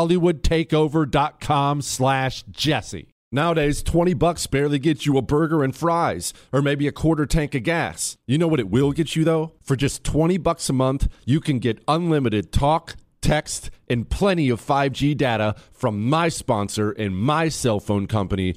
[0.00, 6.88] hollywoodtakeover.com slash jesse Nowadays, 20 bucks barely gets you a burger and fries, or maybe
[6.88, 8.16] a quarter tank of gas.
[8.26, 9.52] You know what it will get you though?
[9.62, 14.60] For just 20 bucks a month, you can get unlimited talk, text, and plenty of
[14.60, 18.56] 5G data from my sponsor and my cell phone company,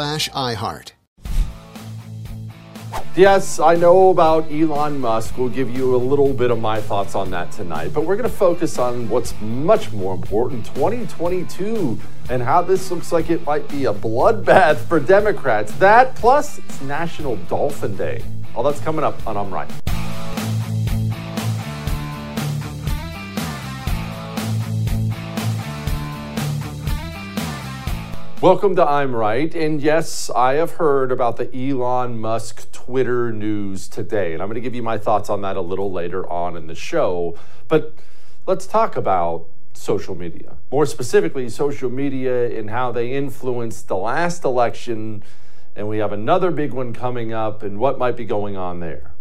[0.00, 0.92] iHeart.
[3.16, 5.36] Yes, I know about Elon Musk.
[5.36, 8.30] We'll give you a little bit of my thoughts on that tonight, but we're going
[8.30, 11.98] to focus on what's much more important 2022
[12.30, 15.72] and how this looks like it might be a bloodbath for Democrats.
[15.72, 18.22] That plus it's National Dolphin Day.
[18.54, 19.89] All that's coming up on I'm Right.
[28.42, 29.54] Welcome to I'm Right.
[29.54, 34.32] And yes, I have heard about the Elon Musk Twitter news today.
[34.32, 36.66] And I'm going to give you my thoughts on that a little later on in
[36.66, 37.38] the show.
[37.68, 37.94] But
[38.46, 40.56] let's talk about social media.
[40.72, 45.22] More specifically, social media and how they influenced the last election.
[45.76, 49.12] And we have another big one coming up and what might be going on there.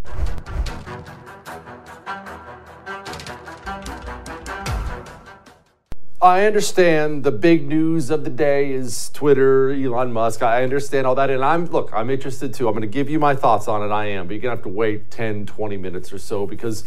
[6.21, 10.43] I understand the big news of the day is Twitter, Elon Musk.
[10.43, 11.29] I understand all that.
[11.29, 12.67] And I'm, look, I'm interested too.
[12.67, 13.93] I'm going to give you my thoughts on it.
[13.93, 14.27] I am.
[14.27, 16.83] But you're going to have to wait 10, 20 minutes or so because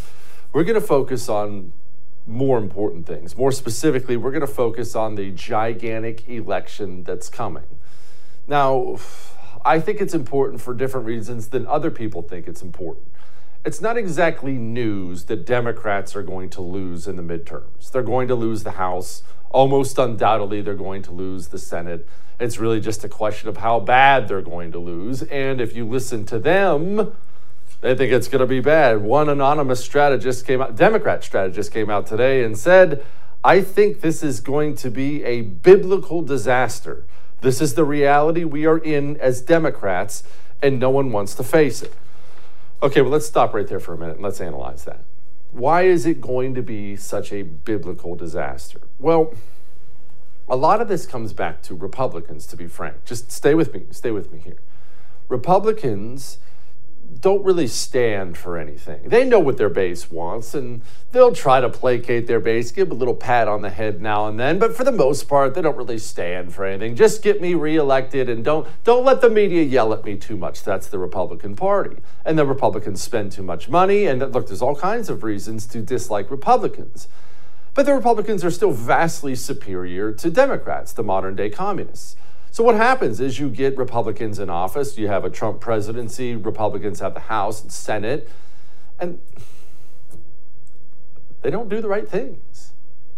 [0.53, 1.73] we're going to focus on
[2.27, 3.35] more important things.
[3.35, 7.65] More specifically, we're going to focus on the gigantic election that's coming.
[8.47, 8.99] Now,
[9.65, 13.07] I think it's important for different reasons than other people think it's important
[13.65, 17.91] it's not exactly news that Democrats are going to lose in the midterms.
[17.91, 19.23] They're going to lose the House.
[19.51, 22.09] Almost undoubtedly, they're going to lose the Senate.
[22.41, 25.23] It's really just a question of how bad they're going to lose.
[25.25, 27.13] And if you listen to them,
[27.83, 29.03] they think it's going to be bad.
[29.03, 33.05] One anonymous strategist came out, Democrat strategist came out today and said,
[33.45, 37.05] I think this is going to be a biblical disaster.
[37.43, 40.25] This is the reality we are in as Democrats,
[40.61, 41.95] and no one wants to face it.
[42.83, 45.05] Okay, well, let's stop right there for a minute and let's analyze that.
[45.53, 48.81] Why is it going to be such a biblical disaster?
[48.99, 49.35] Well,
[50.49, 53.05] a lot of this comes back to Republicans, to be frank.
[53.05, 54.59] Just stay with me, stay with me here.
[55.29, 56.39] Republicans
[57.21, 59.09] don't really stand for anything.
[59.09, 60.83] They know what their base wants and
[61.13, 64.39] they'll try to placate their base, give a little pat on the head now and
[64.39, 66.97] then, but for the most part, they don't really stand for anything.
[66.97, 70.63] Just get me reelected and don't don't let the media yell at me too much.
[70.63, 71.97] That's the Republican Party.
[72.25, 75.81] And the Republicans spend too much money and look, there's all kinds of reasons to
[75.81, 77.09] dislike Republicans.
[77.75, 82.17] But the Republicans are still vastly superior to Democrats, the modern day communists.
[82.53, 87.01] So what happens is you get Republicans in office, you have a Trump presidency, Republicans
[87.01, 88.29] have the House and Senate,
[89.01, 89.21] and
[91.41, 92.75] they don't do the right things.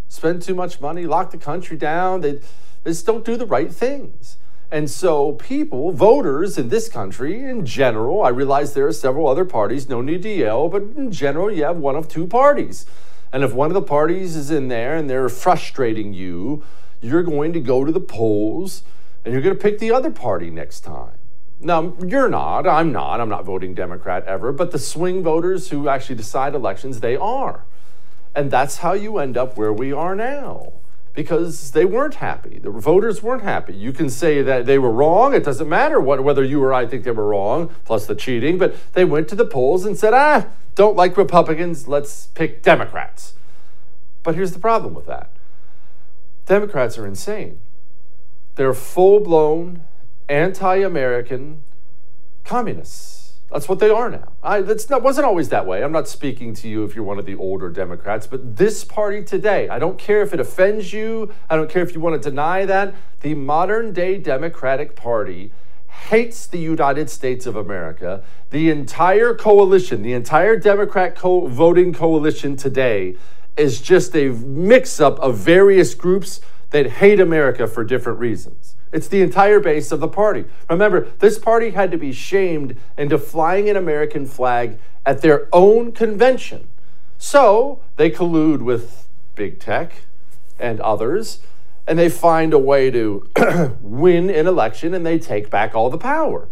[0.07, 2.39] Spend too much money, lock the country down, they,
[2.85, 4.37] they just don't do the right things.
[4.71, 9.43] And so, people, voters in this country in general, I realize there are several other
[9.43, 12.85] parties, no need to yell, but in general, you have one of two parties.
[13.33, 16.63] And if one of the parties is in there and they're frustrating you,
[17.01, 18.83] you're going to go to the polls
[19.25, 21.17] and you're going to pick the other party next time.
[21.59, 22.67] Now, you're not.
[22.67, 23.19] I'm not.
[23.19, 24.51] I'm not voting Democrat ever.
[24.51, 27.65] But the swing voters who actually decide elections, they are.
[28.35, 30.73] And that's how you end up where we are now
[31.15, 32.59] because they weren't happy.
[32.59, 33.73] The voters weren't happy.
[33.73, 35.33] You can say that they were wrong.
[35.33, 38.57] It doesn't matter what, whether you or I think they were wrong, plus the cheating.
[38.57, 41.87] But they went to the polls and said, ah, don't like Republicans.
[41.87, 43.33] Let's pick Democrats.
[44.23, 45.31] But here's the problem with that
[46.45, 47.59] Democrats are insane.
[48.55, 49.81] They're full blown
[50.29, 51.63] anti American
[52.43, 53.25] communists.
[53.51, 54.33] That's what they are now.
[54.41, 55.83] I, that's not, wasn't always that way.
[55.83, 59.23] I'm not speaking to you if you're one of the older Democrats, but this party
[59.23, 62.29] today, I don't care if it offends you, I don't care if you want to
[62.29, 62.95] deny that.
[63.21, 65.51] The modern day Democratic Party
[66.09, 68.23] hates the United States of America.
[68.49, 73.15] The entire coalition, the entire Democrat co- voting coalition today
[73.57, 76.41] is just a mix up of various groups
[76.75, 78.75] that hate America for different reasons.
[78.91, 80.43] It's the entire base of the party.
[80.69, 85.93] Remember, this party had to be shamed into flying an American flag at their own
[85.93, 86.67] convention.
[87.17, 90.03] So they collude with big tech
[90.59, 91.39] and others,
[91.87, 93.29] and they find a way to
[93.79, 96.49] win an election and they take back all the power.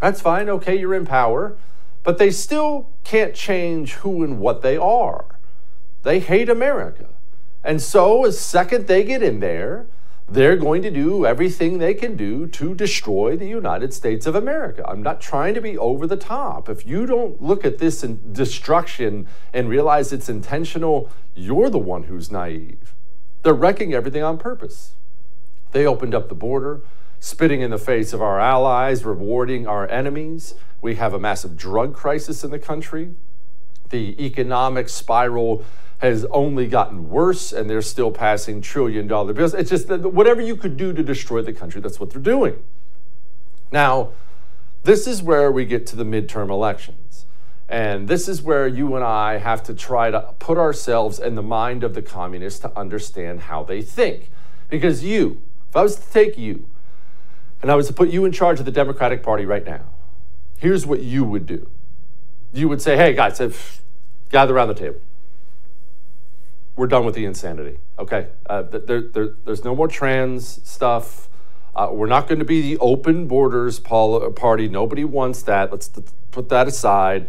[0.00, 0.48] That's fine.
[0.48, 1.56] Okay, you're in power.
[2.02, 5.38] But they still can't change who and what they are.
[6.02, 7.10] They hate America.
[7.64, 9.86] And so, as second they get in there,
[10.30, 14.84] they're going to do everything they can do to destroy the United States of America.
[14.86, 16.68] I'm not trying to be over the top.
[16.68, 22.30] If you don't look at this destruction and realize it's intentional, you're the one who's
[22.30, 22.94] naive.
[23.42, 24.92] They're wrecking everything on purpose.
[25.72, 26.82] They opened up the border,
[27.20, 30.54] spitting in the face of our allies, rewarding our enemies.
[30.82, 33.14] We have a massive drug crisis in the country.
[33.88, 35.64] The economic spiral
[35.98, 39.52] has only gotten worse and they're still passing trillion dollar bills.
[39.52, 42.62] It's just that whatever you could do to destroy the country, that's what they're doing.
[43.72, 44.10] Now,
[44.84, 47.26] this is where we get to the midterm elections.
[47.68, 51.42] And this is where you and I have to try to put ourselves in the
[51.42, 54.30] mind of the communists to understand how they think.
[54.70, 56.68] Because you, if I was to take you
[57.60, 59.84] and I was to put you in charge of the Democratic Party right now,
[60.58, 61.68] here's what you would do.
[62.54, 63.42] You would say, hey, guys,
[64.30, 65.00] gather around the table
[66.78, 67.78] we're done with the insanity.
[67.98, 71.28] Okay, uh, there, there, there's no more trans stuff.
[71.74, 74.68] Uh, we're not going to be the open borders party.
[74.68, 75.72] Nobody wants that.
[75.72, 75.90] Let's
[76.30, 77.28] put that aside.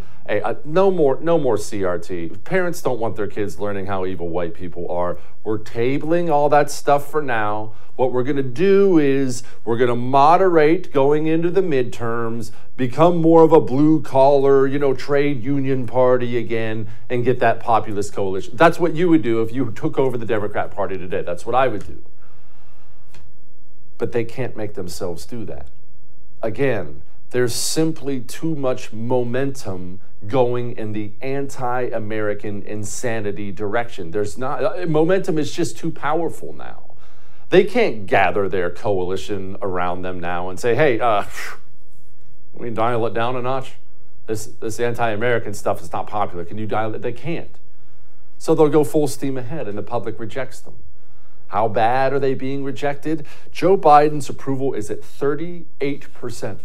[0.63, 2.43] No more, no more CRT.
[2.43, 5.17] Parents don't want their kids learning how evil white people are.
[5.43, 7.73] We're tabling all that stuff for now.
[7.95, 13.17] What we're going to do is we're going to moderate going into the midterms, become
[13.17, 18.13] more of a blue collar, you know, trade union party again, and get that populist
[18.13, 18.55] coalition.
[18.55, 21.23] That's what you would do if you took over the Democrat Party today.
[21.23, 22.03] That's what I would do.
[23.97, 25.69] But they can't make themselves do that.
[26.41, 27.01] Again,
[27.31, 34.11] there's simply too much momentum going in the anti-American insanity direction.
[34.11, 36.83] There's not uh, momentum is just too powerful now.
[37.49, 41.23] They can't gather their coalition around them now and say, "Hey, uh,
[42.53, 43.73] we dial it down a notch.
[44.27, 46.43] This this anti-American stuff is not popular.
[46.43, 47.57] Can you dial it?" They can't.
[48.37, 50.75] So they'll go full steam ahead, and the public rejects them.
[51.47, 53.25] How bad are they being rejected?
[53.51, 56.59] Joe Biden's approval is at 38 percent.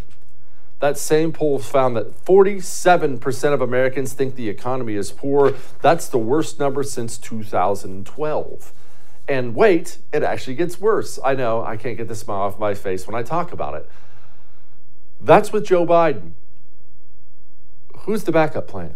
[0.85, 5.55] That same poll found that 47% of Americans think the economy is poor.
[5.81, 8.73] That's the worst number since 2012.
[9.27, 11.19] And wait, it actually gets worse.
[11.25, 13.89] I know, I can't get the smile off my face when I talk about it.
[15.19, 16.33] That's with Joe Biden.
[18.01, 18.95] Who's the backup plan?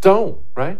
[0.00, 0.78] Don't, right?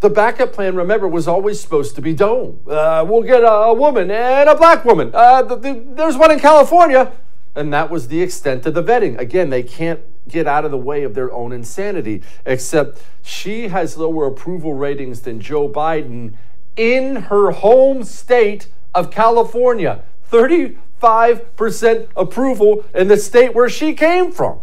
[0.00, 2.68] The backup plan, remember, was always supposed to be don't.
[2.68, 5.10] Uh, we'll get a, woman and a black woman.
[5.14, 7.12] Uh, the, the, there's one in California.
[7.54, 9.18] And that was the extent of the vetting.
[9.18, 12.22] Again, they can't get out of the way of their own insanity.
[12.46, 16.34] Except she has lower approval ratings than Joe Biden
[16.76, 20.02] in her home state of California.
[20.30, 24.60] 35% approval in the state where she came from.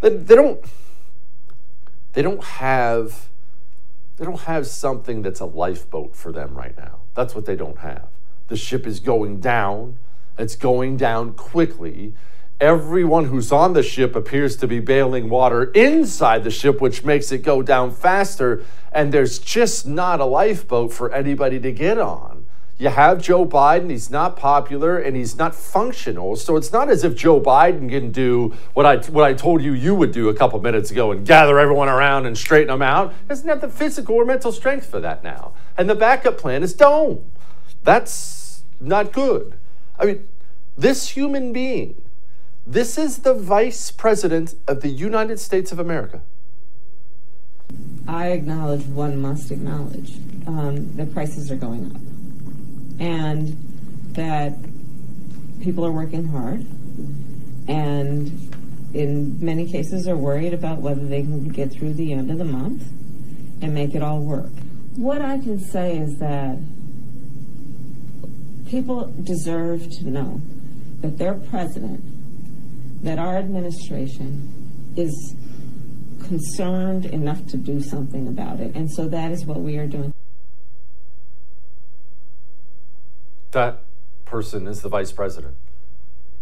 [0.00, 0.64] They, they don't
[2.12, 3.28] they don't have
[4.16, 7.00] they don't have something that's a lifeboat for them right now.
[7.14, 8.08] That's what they don't have.
[8.48, 9.98] The ship is going down.
[10.38, 12.14] It's going down quickly.
[12.60, 17.30] Everyone who's on the ship appears to be bailing water inside the ship, which makes
[17.32, 18.64] it go down faster.
[18.92, 22.46] And there's just not a lifeboat for anybody to get on.
[22.78, 26.36] You have Joe Biden, he's not popular and he's not functional.
[26.36, 29.72] So it's not as if Joe Biden can do what I, what I told you
[29.72, 33.12] you would do a couple minutes ago and gather everyone around and straighten them out.
[33.12, 35.54] He doesn't have the physical or mental strength for that now.
[35.78, 37.24] And the backup plan is Dome.
[37.82, 39.56] That's not good.
[39.98, 40.28] I mean,
[40.76, 42.02] this human being,
[42.66, 46.22] this is the vice president of the United States of America.
[48.08, 50.14] I acknowledge one must acknowledge
[50.46, 53.56] um, the prices are going up and
[54.12, 54.54] that
[55.60, 56.64] people are working hard
[57.68, 58.54] and
[58.94, 62.44] in many cases are worried about whether they can get through the end of the
[62.44, 62.82] month
[63.60, 64.50] and make it all work.
[64.94, 66.58] What I can say is that
[68.66, 70.40] people deserve to know
[71.00, 72.00] that their president,
[73.04, 75.34] that our administration is
[76.26, 78.74] concerned enough to do something about it.
[78.74, 80.12] And so that is what we are doing.
[83.56, 83.82] that
[84.26, 85.54] person is the vice president.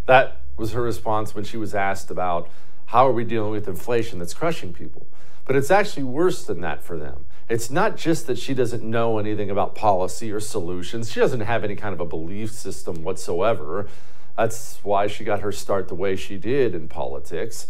[0.07, 2.51] That was her response when she was asked about
[2.87, 5.07] how are we dealing with inflation that's crushing people.
[5.47, 7.27] But it's actually worse than that for them.
[7.49, 11.13] It's not just that she doesn't know anything about policy or solutions.
[11.13, 13.87] She doesn't have any kind of a belief system whatsoever.
[14.37, 17.67] That's why she got her start the way she did in politics.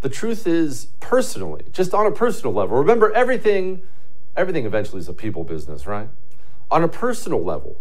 [0.00, 3.82] The truth is, personally, just on a personal level, remember everything
[4.36, 6.10] everything eventually is a people business, right?
[6.70, 7.78] On a personal level,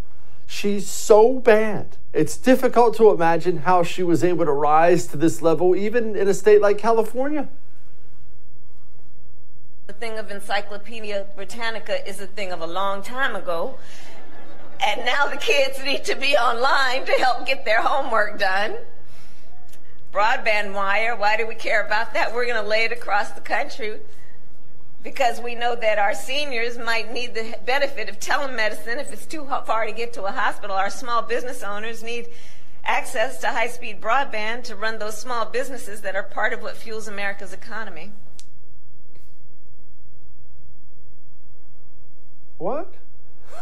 [0.47, 1.97] She's so bad.
[2.13, 6.27] It's difficult to imagine how she was able to rise to this level, even in
[6.27, 7.49] a state like California.
[9.87, 13.77] The thing of Encyclopedia Britannica is a thing of a long time ago.
[14.83, 18.77] And now the kids need to be online to help get their homework done.
[20.11, 22.33] Broadband wire, why do we care about that?
[22.33, 23.99] We're going to lay it across the country
[25.03, 29.45] because we know that our seniors might need the benefit of telemedicine if it's too
[29.67, 30.75] far to get to a hospital.
[30.75, 32.29] Our small business owners need
[32.83, 36.75] access to high speed broadband to run those small businesses that are part of what
[36.75, 38.13] fuels America's economy.
[42.57, 42.93] What?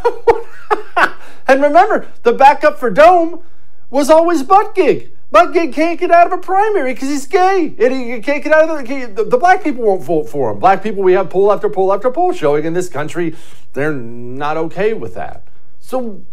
[1.48, 3.42] and remember, the backup for Dome
[3.90, 5.10] was always Buttigieg.
[5.32, 7.74] Buttigieg can't get out of a primary because he's gay.
[7.80, 10.60] And he can't get out of the, the, the black people won't vote for him.
[10.60, 13.36] Black people, we have poll after poll after poll showing in this country,
[13.74, 15.44] they're not okay with that.
[15.80, 16.24] So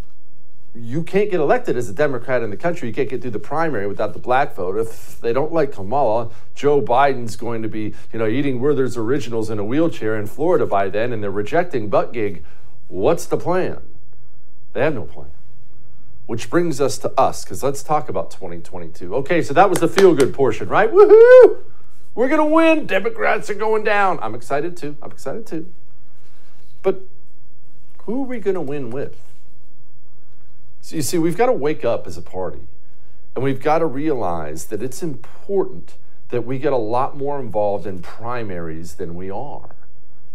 [0.74, 2.88] you can't get elected as a Democrat in the country.
[2.88, 4.76] You can't get through the primary without the black vote.
[4.76, 9.50] If they don't like Kamala, Joe Biden's going to be, you know, eating Werther's originals
[9.50, 12.44] in a wheelchair in Florida by then, and they're rejecting Buttigieg.
[12.86, 13.80] What's the plan?
[14.72, 15.30] They have no plan.
[16.26, 19.12] Which brings us to us, because let's talk about 2022.
[19.16, 20.92] Okay, so that was the feel good portion, right?
[20.92, 21.64] Woohoo!
[22.14, 22.86] We're going to win.
[22.86, 24.20] Democrats are going down.
[24.22, 24.96] I'm excited too.
[25.02, 25.72] I'm excited too.
[26.82, 27.02] But
[28.04, 29.29] who are we going to win with?
[30.80, 32.66] So you see, we've got to wake up as a party
[33.34, 35.96] and we've got to realize that it's important
[36.30, 39.76] that we get a lot more involved in primaries than we are.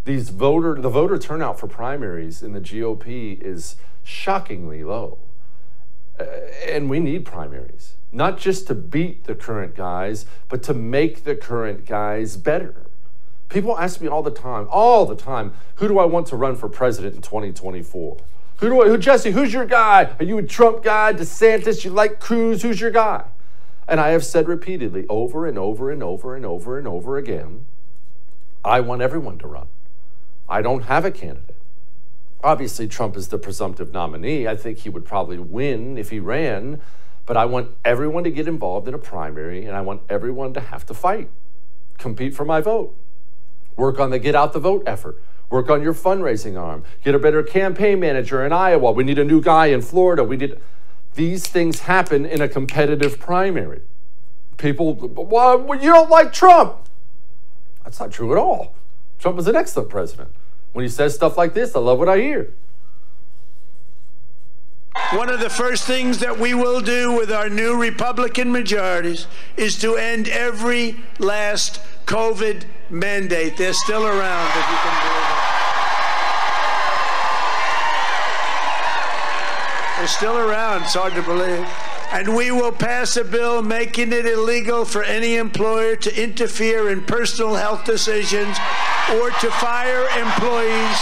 [0.05, 5.17] These voter, the voter turnout for primaries in the GOP is shockingly low.
[6.67, 11.35] And we need primaries, not just to beat the current guys, but to make the
[11.35, 12.85] current guys better.
[13.49, 16.55] People ask me all the time, all the time, who do I want to run
[16.55, 18.17] for president in 2024?
[18.57, 20.15] Who do I, who, Jesse, who's your guy?
[20.19, 21.83] Are you a Trump guy, DeSantis?
[21.83, 22.61] You like Cruz?
[22.61, 23.25] Who's your guy?
[23.87, 27.65] And I have said repeatedly, over and over and over and over and over again,
[28.63, 29.67] I want everyone to run.
[30.49, 31.55] I don't have a candidate
[32.45, 34.47] obviously Trump is the presumptive nominee.
[34.47, 36.79] I think he would probably win if he ran,
[37.25, 40.59] but I want everyone to get involved in a primary and I want everyone to
[40.59, 41.29] have to fight,
[41.97, 42.95] compete for my vote,
[43.75, 45.21] work on the get out the vote effort.
[45.49, 46.83] Work on your fundraising arm.
[47.03, 48.91] Get a better campaign manager in Iowa.
[48.91, 50.23] We need a new guy in Florida.
[50.23, 50.59] We need
[51.13, 53.81] these things happen in a competitive primary.
[54.57, 56.77] People, well, you don't like Trump.
[57.83, 58.75] That's not true at all.
[59.19, 60.31] Trump is an excellent president.
[60.73, 62.53] When he says stuff like this, I love what I hear.
[65.13, 69.77] one of the first things that we will do with our new Republican majorities is
[69.79, 73.55] to end every last COVID mandate.
[73.57, 75.14] They're still around, if you can believe
[80.05, 80.83] They're still around.
[80.83, 81.67] It's hard to believe.
[82.11, 87.05] And we will pass a bill making it illegal for any employer to interfere in
[87.05, 88.55] personal health decisions
[89.13, 90.99] or to fire employees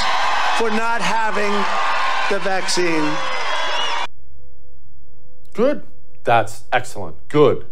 [0.58, 1.52] for not having
[2.32, 3.14] the vaccine.
[5.52, 5.86] Good.
[6.24, 7.18] That's excellent.
[7.28, 7.66] Good.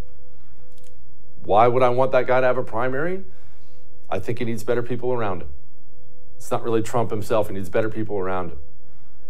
[1.46, 3.24] Why would I want that guy to have a primary?
[4.10, 5.50] I think he needs better people around him.
[6.36, 8.58] It's not really Trump himself, he needs better people around him.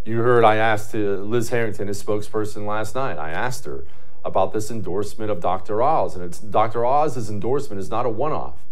[0.04, 3.20] You heard I asked uh, Liz Harrington, his spokesperson, last night.
[3.20, 3.86] I asked her
[4.26, 5.82] about this endorsement of Dr.
[5.82, 6.86] Oz, and it's Dr.
[6.86, 8.66] Oz's endorsement is not a one-off.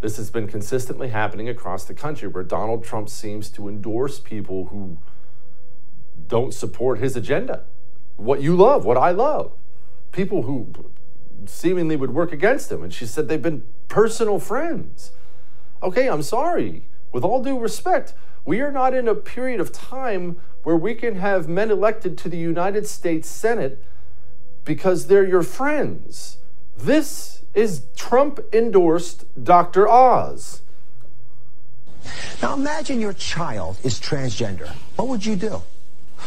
[0.00, 4.66] This has been consistently happening across the country where Donald Trump seems to endorse people
[4.66, 4.98] who
[6.26, 7.64] don't support his agenda.
[8.16, 9.52] What you love, what I love.
[10.10, 10.72] People who
[11.46, 12.82] seemingly would work against him.
[12.82, 15.12] And she said they've been personal friends.
[15.82, 16.84] Okay, I'm sorry.
[17.12, 18.14] With all due respect,
[18.44, 22.28] we are not in a period of time where we can have men elected to
[22.28, 23.84] the United States Senate
[24.64, 26.38] because they're your friends.
[26.76, 29.88] This is Trump endorsed Dr.
[29.88, 30.62] Oz.
[32.40, 34.68] Now imagine your child is transgender.
[34.96, 35.62] What would you do?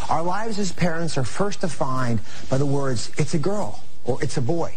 [0.10, 4.38] Our lives as parents are first defined by the words, it's a girl or it's
[4.38, 4.75] a boy.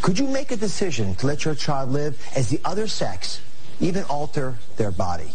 [0.00, 3.40] Could you make a decision to let your child live as the other sex,
[3.82, 5.30] even alter their body?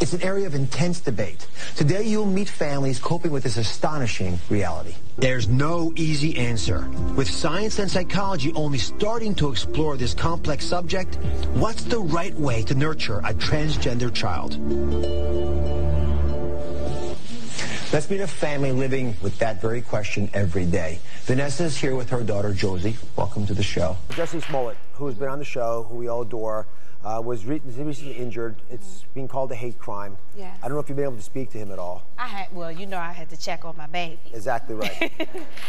[0.00, 1.48] It's an area of intense debate.
[1.74, 4.94] Today you'll meet families coping with this astonishing reality.
[5.16, 6.88] There's no easy answer.
[7.16, 11.16] With science and psychology only starting to explore this complex subject,
[11.54, 14.56] what's the right way to nurture a transgender child?
[17.90, 21.00] Let's meet a family living with that very question every day.
[21.22, 22.96] Vanessa is here with her daughter, Josie.
[23.16, 23.96] Welcome to the show.
[24.10, 26.66] Jussie Smollett, who's been on the show, who we all adore,
[27.04, 28.56] uh, was re- recently injured.
[28.70, 30.16] It's being called a hate crime.
[30.36, 30.54] Yeah.
[30.62, 32.04] I don't know if you've been able to speak to him at all.
[32.18, 34.18] I had, well, you know, I had to check on my baby.
[34.32, 35.12] Exactly right.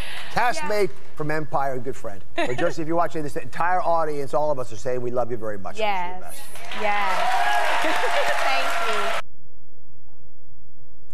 [0.33, 2.24] Castmate from Empire, good friend.
[2.36, 5.12] But Jussie, if you're watching this, the entire audience, all of us are saying we
[5.12, 5.77] love you very much.
[5.77, 6.41] Yes.
[6.81, 7.83] Yes.
[8.43, 9.21] Thank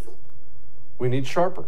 [0.08, 0.14] you.
[0.98, 1.66] We need sharper.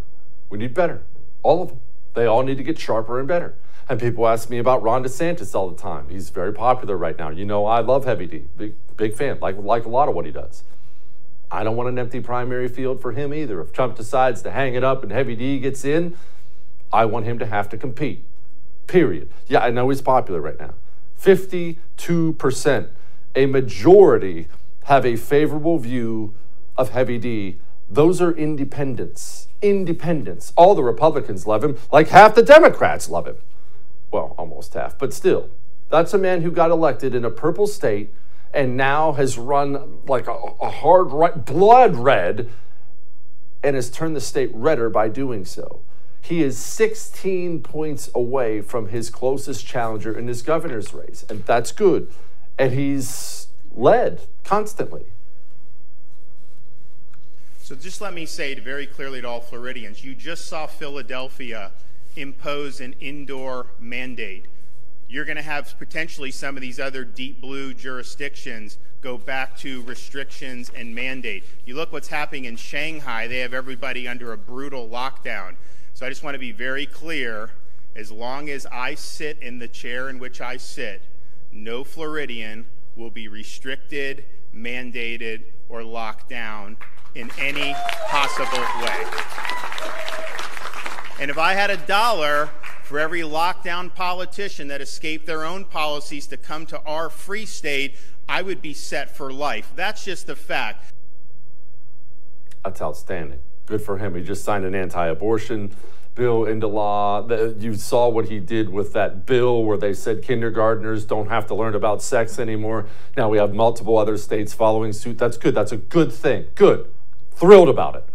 [0.50, 1.04] We need better.
[1.44, 1.80] All of them.
[2.14, 3.56] They all need to get sharper and better.
[3.90, 6.10] And people ask me about Ron DeSantis all the time.
[6.10, 7.30] He's very popular right now.
[7.30, 8.44] You know, I love Heavy D.
[8.58, 10.64] Big, big fan, like, like a lot of what he does.
[11.50, 13.62] I don't want an empty primary field for him either.
[13.62, 16.18] If Trump decides to hang it up and Heavy D gets in,
[16.92, 18.26] I want him to have to compete.
[18.88, 19.30] Period.
[19.48, 20.74] Yeah, I know he's popular right now.
[21.18, 22.90] 52%,
[23.36, 24.48] a majority
[24.84, 26.34] have a favorable view
[26.76, 27.60] of Heavy D.
[27.90, 29.48] Those are independents.
[29.62, 30.52] Independents.
[30.58, 33.38] All the Republicans love him, like half the Democrats love him
[34.12, 35.50] well, almost half, but still,
[35.90, 38.14] that's a man who got elected in a purple state
[38.54, 42.50] and now has run like a, a hard right, blood red
[43.64, 45.82] and has turned the state redder by doing so.
[46.22, 51.72] He is 16 points away from his closest challenger in his governor's race, and that's
[51.72, 52.12] good.
[52.58, 55.06] And he's led constantly.
[57.62, 61.72] So just let me say very clearly to all Floridians you just saw Philadelphia
[62.18, 64.46] impose an indoor mandate.
[65.08, 69.84] You're going to have potentially some of these other deep blue jurisdictions go back to
[69.84, 71.46] restrictions and mandate.
[71.66, 75.56] You look what's happening in Shanghai, they have everybody under a brutal lockdown.
[75.94, 77.52] So I just want to be very clear
[77.96, 81.04] as long as I sit in the chair in which I sit,
[81.52, 86.78] no Floridian will be restricted, mandated, or locked down
[87.16, 87.74] in any
[88.08, 89.06] possible way.
[91.20, 92.50] And if I had a dollar
[92.84, 97.96] for every lockdown politician that escaped their own policies to come to our free state,
[98.30, 99.72] I would be set for life.
[99.76, 100.94] That's just a fact.
[102.64, 103.40] That's outstanding.
[103.66, 104.14] Good for him.
[104.16, 105.76] He just signed an anti abortion
[106.14, 107.28] bill into law.
[107.58, 111.56] You saw what he did with that bill where they said kindergartners don't have to
[111.56, 112.86] learn about sex anymore.
[113.16, 115.18] Now we have multiple other states following suit.
[115.18, 115.56] That's good.
[115.56, 116.46] That's a good thing.
[116.54, 116.92] Good.
[117.32, 118.06] Thrilled about it.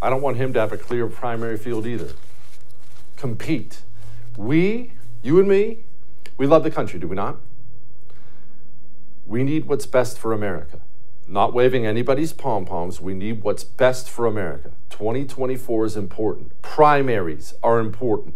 [0.00, 2.10] I don't want him to have a clear primary field either
[3.16, 3.82] compete.
[4.36, 5.78] We, you and me,
[6.36, 7.36] we love the country, do we not?
[9.26, 10.80] We need what's best for America.
[11.26, 14.70] Not waving anybody's pom poms, we need what's best for America.
[14.90, 16.62] 2024 is important.
[16.62, 18.34] Primaries are important.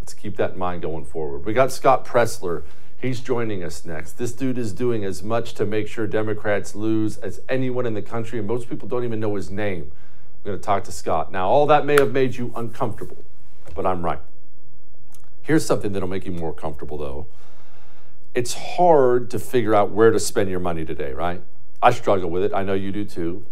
[0.00, 1.44] Let's keep that in mind going forward.
[1.44, 2.64] We got Scott Presler.
[3.00, 4.12] He's joining us next.
[4.12, 8.02] This dude is doing as much to make sure Democrats lose as anyone in the
[8.02, 9.92] country, and most people don't even know his name.
[10.42, 11.30] We're going to talk to Scott.
[11.30, 13.24] Now, all that may have made you uncomfortable.
[13.74, 14.20] But I'm right.
[15.42, 17.26] Here's something that'll make you more comfortable, though.
[18.34, 21.42] It's hard to figure out where to spend your money today, right?
[21.82, 22.52] I struggle with it.
[22.54, 23.44] I know you do too.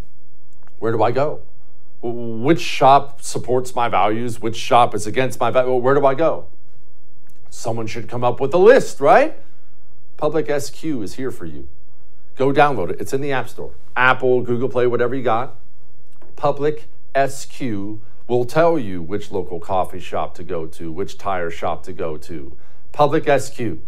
[0.78, 1.42] Where do I go?
[2.02, 4.40] Which shop supports my values?
[4.40, 5.82] Which shop is against my values?
[5.82, 6.46] Where do I go?
[7.50, 9.36] Someone should come up with a list, right?
[10.16, 11.68] Public SQ is here for you.
[12.36, 13.00] Go download it.
[13.00, 13.74] It's in the App Store.
[13.94, 15.56] Apple, Google Play, whatever you got.
[16.34, 21.82] Public SQ will tell you which local coffee shop to go to, which tire shop
[21.84, 22.56] to go to.
[22.92, 23.78] Public SQ.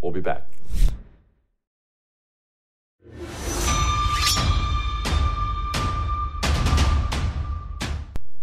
[0.00, 0.46] We'll be back.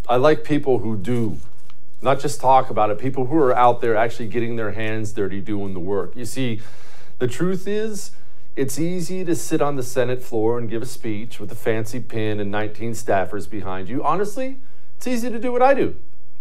[0.06, 1.38] I like people who do,
[2.02, 5.40] not just talk about it, people who are out there actually getting their hands dirty
[5.40, 6.14] doing the work.
[6.14, 6.60] You see,
[7.18, 8.10] the truth is,
[8.54, 12.00] it's easy to sit on the Senate floor and give a speech with a fancy
[12.00, 14.04] pen and 19 staffers behind you.
[14.04, 14.58] Honestly,
[15.04, 15.96] it's easy to do what I do.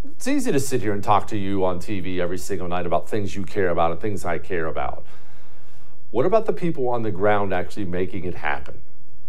[0.06, 3.10] It's easy to sit here and talk to you on TV every single night about
[3.10, 5.04] things you care about and things I care about.
[6.12, 8.80] What about the people on the ground actually making it happen?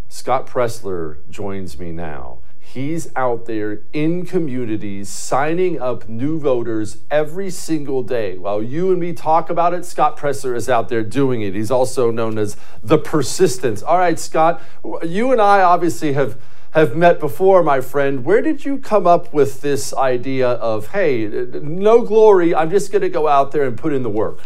[0.09, 2.39] Scott Presler joins me now.
[2.61, 8.39] He's out there in communities signing up new voters every single day.
[8.39, 11.55] While you and me talk about it, Scott Presler is out there doing it.
[11.55, 13.83] He's also known as the persistence.
[13.83, 14.63] All right, Scott,
[15.03, 16.39] you and I obviously have
[16.75, 18.25] have met before, my friend.
[18.25, 23.03] Where did you come up with this idea of, hey, no glory, I'm just going
[23.03, 24.41] to go out there and put in the work?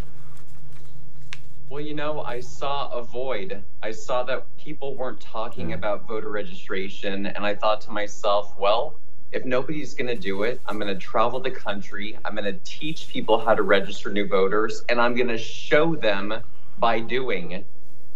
[1.71, 3.63] Well, you know, I saw a void.
[3.83, 5.73] I saw that people weren't talking hmm.
[5.73, 8.97] about voter registration, and I thought to myself, well,
[9.33, 12.19] if nobody's going to do it, I'm going to travel the country.
[12.27, 15.95] I'm going to teach people how to register new voters, and I'm going to show
[15.95, 16.43] them
[16.79, 17.65] by doing.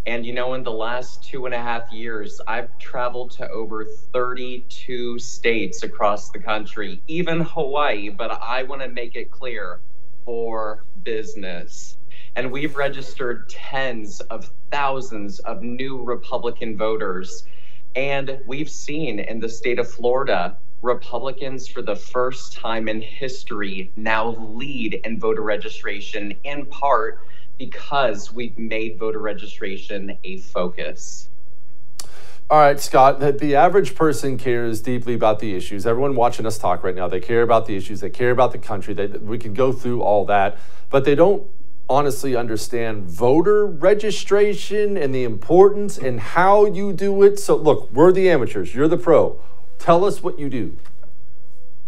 [0.05, 3.85] And you know, in the last two and a half years, I've traveled to over
[3.85, 9.81] 32 states across the country, even Hawaii, but I want to make it clear
[10.25, 11.99] for business.
[12.35, 17.45] And we've registered tens of thousands of new Republican voters.
[17.95, 23.93] And we've seen in the state of Florida, Republicans, for the first time in history,
[23.95, 27.21] now lead in voter registration, in part
[27.67, 31.29] because we've made voter registration a focus.
[32.51, 35.87] All right, Scott, the, average person cares deeply about the issues.
[35.87, 38.59] Everyone watching us talk right now, they care about the issues, they care about the
[38.59, 38.95] country.
[38.95, 40.59] They, we can go through all that,
[40.91, 41.47] but they don't
[41.89, 47.39] honestly understand voter registration and the importance and how you do it.
[47.39, 49.41] So, look, we're the amateurs, you're the pro.
[49.79, 50.77] Tell us what you do.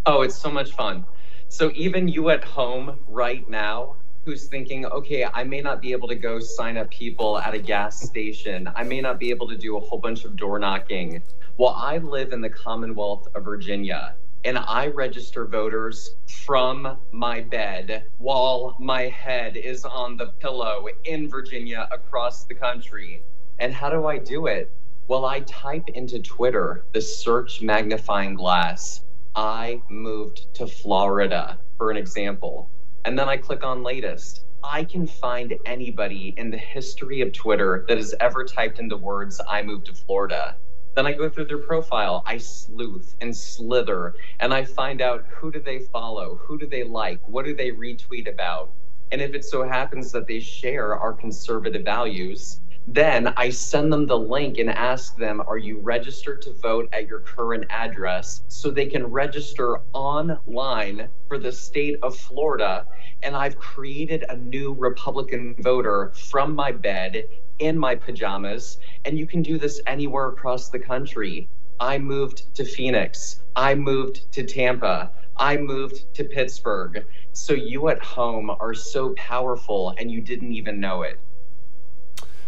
[0.07, 1.05] Oh, it's so much fun.
[1.49, 6.09] So, even you at home right now, who's thinking, okay, I may not be able
[6.09, 9.57] to go sign up people at a gas station, I may not be able to
[9.57, 11.23] do a whole bunch of door knocking.
[11.59, 18.05] Well, I live in the Commonwealth of Virginia and I register voters from my bed
[18.19, 23.23] while my head is on the pillow in Virginia across the country.
[23.59, 24.71] And how do I do it?
[25.09, 29.03] Well, I type into Twitter the search magnifying glass.
[29.35, 32.69] I moved to Florida, for an example.
[33.07, 34.45] And then I click on latest.
[34.63, 38.97] I can find anybody in the history of Twitter that has ever typed in the
[38.97, 40.57] words, I moved to Florida.
[40.97, 45.53] Then I go through their profile, I sleuth and slither, and I find out who
[45.53, 48.71] do they follow, who do they like, what do they retweet about.
[49.13, 54.07] And if it so happens that they share our conservative values, then I send them
[54.07, 58.43] the link and ask them, Are you registered to vote at your current address?
[58.49, 62.87] So they can register online for the state of Florida.
[63.23, 67.25] And I've created a new Republican voter from my bed
[67.59, 68.79] in my pajamas.
[69.07, 71.49] And you can do this anywhere across the country.
[71.81, 73.41] I moved to Phoenix.
[73.57, 75.11] I moved to Tampa.
[75.39, 77.07] I moved to Pittsburgh.
[77.33, 81.19] So you at home are so powerful and you didn't even know it.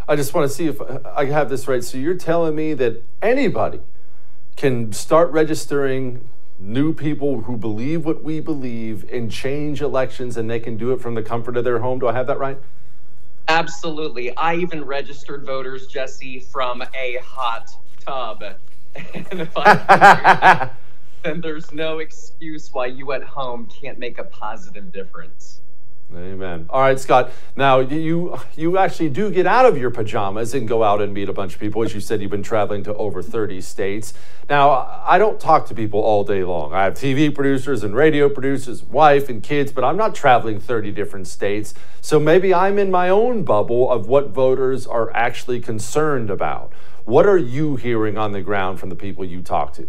[0.08, 1.82] I just want to see if I have this right.
[1.82, 3.80] So you're telling me that anybody
[4.56, 10.60] can start registering new people who believe what we believe and change elections and they
[10.60, 11.98] can do it from the comfort of their home.
[11.98, 12.58] Do I have that right?
[13.48, 14.34] Absolutely.
[14.36, 18.42] I even registered voters, Jesse, from a hot tub.
[18.94, 20.70] and if I
[21.24, 25.60] then there's no excuse why you at home can't make a positive difference.
[26.14, 26.66] Amen.
[26.70, 27.32] All right, Scott.
[27.56, 31.28] Now you you actually do get out of your pajamas and go out and meet
[31.28, 31.82] a bunch of people.
[31.82, 34.14] As you said, you've been traveling to over 30 states.
[34.48, 36.72] Now I don't talk to people all day long.
[36.72, 40.92] I have TV producers and radio producers, wife and kids, but I'm not traveling 30
[40.92, 41.74] different states.
[42.00, 46.72] So maybe I'm in my own bubble of what voters are actually concerned about.
[47.04, 49.88] What are you hearing on the ground from the people you talk to?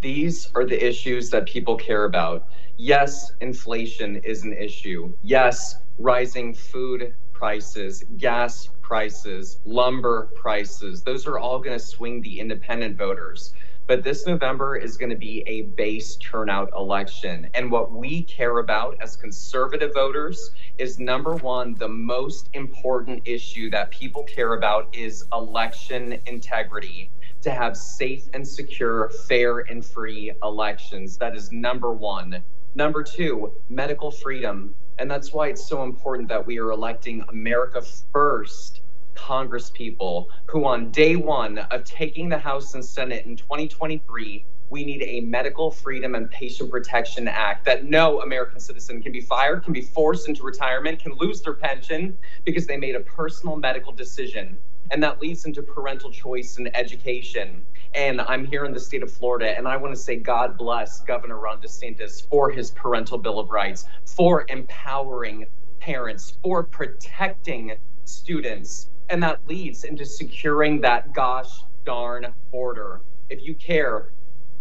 [0.00, 2.46] These are the issues that people care about.
[2.82, 5.12] Yes, inflation is an issue.
[5.22, 12.40] Yes, rising food prices, gas prices, lumber prices, those are all going to swing the
[12.40, 13.52] independent voters.
[13.86, 17.50] But this November is going to be a base turnout election.
[17.52, 23.68] And what we care about as conservative voters is number one, the most important issue
[23.72, 27.10] that people care about is election integrity.
[27.42, 31.18] To have safe and secure, fair and free elections.
[31.18, 32.42] That is number one.
[32.74, 34.74] Number two, medical freedom.
[34.98, 38.82] And that's why it's so important that we are electing America First
[39.14, 44.84] Congress people who, on day one of taking the House and Senate in 2023, we
[44.84, 49.64] need a Medical Freedom and Patient Protection Act that no American citizen can be fired,
[49.64, 53.90] can be forced into retirement, can lose their pension because they made a personal medical
[53.90, 54.56] decision.
[54.92, 57.64] And that leads into parental choice and education.
[57.94, 61.00] And I'm here in the state of Florida, and I want to say God bless
[61.00, 65.46] Governor Ron DeSantis for his parental Bill of Rights, for empowering
[65.80, 67.72] parents, for protecting
[68.04, 68.88] students.
[69.08, 73.00] And that leads into securing that gosh darn border.
[73.28, 74.12] If you care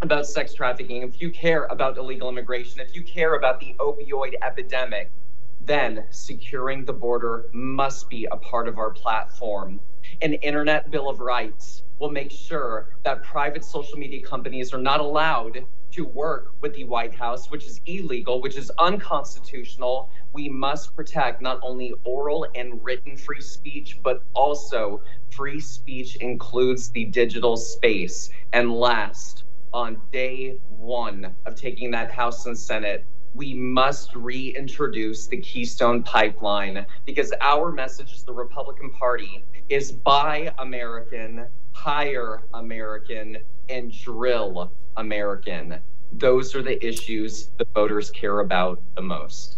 [0.01, 4.33] about sex trafficking, if you care about illegal immigration, if you care about the opioid
[4.41, 5.11] epidemic,
[5.61, 9.79] then securing the border must be a part of our platform.
[10.21, 14.99] An Internet Bill of Rights will make sure that private social media companies are not
[14.99, 20.09] allowed to work with the White House, which is illegal, which is unconstitutional.
[20.33, 26.89] We must protect not only oral and written free speech, but also free speech includes
[26.91, 28.29] the digital space.
[28.53, 35.37] And last, on day one of taking that House and Senate, we must reintroduce the
[35.37, 43.37] Keystone Pipeline because our message as the Republican Party is buy American, hire American,
[43.69, 45.79] and drill American.
[46.11, 49.57] Those are the issues the voters care about the most.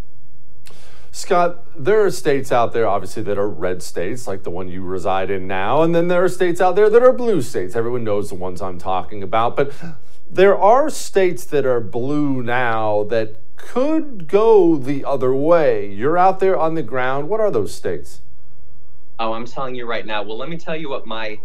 [1.14, 4.82] Scott, there are states out there, obviously, that are red states, like the one you
[4.82, 7.76] reside in now, and then there are states out there that are blue states.
[7.76, 9.74] Everyone knows the ones I'm talking about, but
[10.30, 15.88] there are states that are blue now that could go the other way.
[15.90, 17.30] You're out there on the ground.
[17.30, 18.22] What are those states?
[19.20, 20.24] Oh, I'm telling you right now.
[20.24, 21.40] Well, let me tell you what my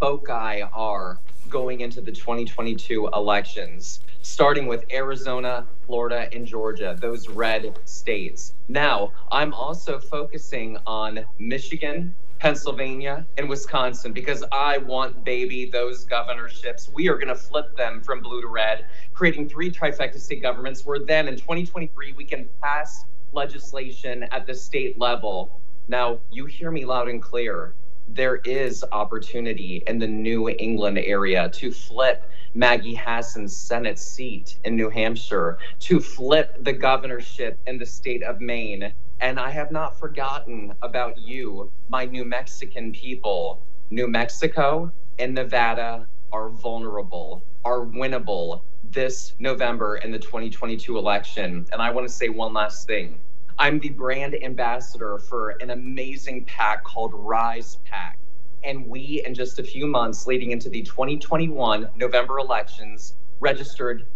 [0.00, 7.78] foci are going into the 2022 elections, starting with Arizona, Florida, and Georgia, those red
[7.84, 8.54] states.
[8.68, 16.88] Now, I'm also focusing on Michigan, Pennsylvania, and Wisconsin because I want, baby, those governorships.
[16.92, 20.86] We are going to flip them from blue to red, creating three trifecta state governments
[20.86, 25.60] where then in 2023 we can pass legislation at the state level.
[25.88, 27.74] Now, you hear me loud and clear
[28.08, 34.76] there is opportunity in the New England area to flip Maggie Hassan's Senate seat in
[34.76, 38.92] New Hampshire, to flip the governorship in the state of Maine.
[39.20, 43.60] And I have not forgotten about you, my New Mexican people.
[43.90, 51.66] New Mexico and Nevada are vulnerable, are winnable this November in the 2022 election.
[51.72, 53.18] And I want to say one last thing.
[53.58, 58.18] I'm the brand ambassador for an amazing PAC called Rise PAC.
[58.62, 64.06] And we, in just a few months leading into the 2021 November elections, registered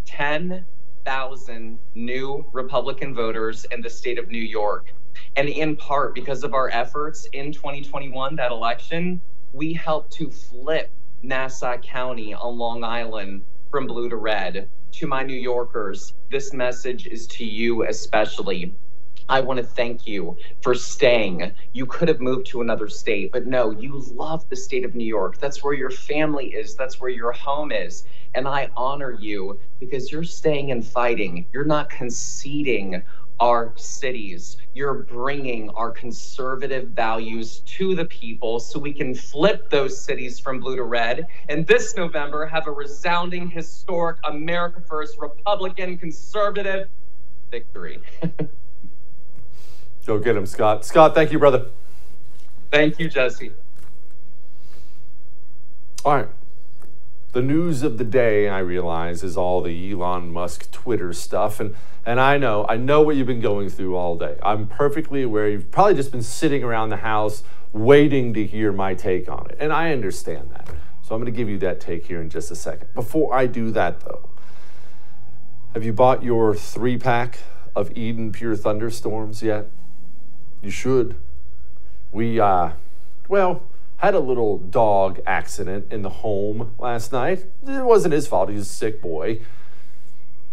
[1.04, 4.92] 10,000 new Republican voters in the state of New York.
[5.36, 9.20] And in part because of our efforts in 2021, that election,
[9.52, 10.90] we helped to flip
[11.22, 14.68] Nassau County on Long Island from blue to red.
[14.92, 18.72] To my New Yorkers, this message is to you especially.
[19.28, 21.52] I want to thank you for staying.
[21.72, 25.06] You could have moved to another state, but no, you love the state of New
[25.06, 25.38] York.
[25.38, 28.04] That's where your family is, that's where your home is.
[28.34, 31.46] And I honor you because you're staying and fighting.
[31.52, 33.02] You're not conceding
[33.40, 34.56] our cities.
[34.72, 40.60] You're bringing our conservative values to the people so we can flip those cities from
[40.60, 41.26] blue to red.
[41.48, 46.88] And this November, have a resounding, historic, America First, Republican, conservative
[47.50, 48.00] victory.
[50.06, 50.84] Go get him, Scott.
[50.84, 51.66] Scott, thank you, brother.
[52.70, 53.52] Thank you, Jesse.
[56.04, 56.28] All right.
[57.32, 61.60] The news of the day, I realize, is all the Elon Musk Twitter stuff.
[61.60, 64.38] And, and I know, I know what you've been going through all day.
[64.42, 65.48] I'm perfectly aware.
[65.48, 67.42] You've probably just been sitting around the house
[67.72, 69.56] waiting to hear my take on it.
[69.58, 70.68] And I understand that.
[71.00, 72.92] So I'm going to give you that take here in just a second.
[72.94, 74.28] Before I do that, though,
[75.72, 77.38] have you bought your three pack
[77.74, 79.68] of Eden Pure Thunderstorms yet?
[80.60, 81.16] You should.
[82.12, 82.72] We, uh,
[83.26, 83.62] well,
[84.02, 87.46] had a little dog accident in the home last night.
[87.64, 88.50] It wasn't his fault.
[88.50, 89.42] He's a sick boy.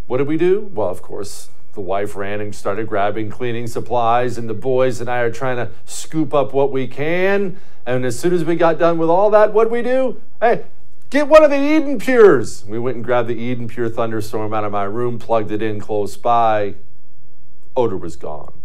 [0.05, 0.69] What did we do?
[0.71, 5.09] Well, of course, the wife ran and started grabbing cleaning supplies, and the boys and
[5.09, 7.59] I are trying to scoop up what we can.
[7.88, 10.21] And as soon as we got done with all that, what did we do?
[10.39, 10.65] Hey,
[11.09, 12.65] get one of the Eden Pures.
[12.65, 15.79] We went and grabbed the Eden Pure Thunderstorm out of my room, plugged it in
[15.79, 16.75] close by.
[17.75, 18.58] Odor was gone.